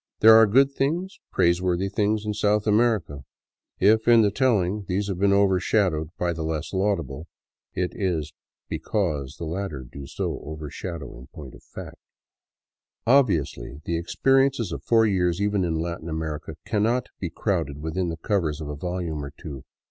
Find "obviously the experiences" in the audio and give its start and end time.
13.05-14.71